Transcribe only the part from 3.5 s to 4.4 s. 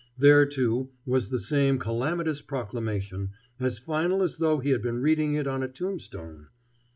as final as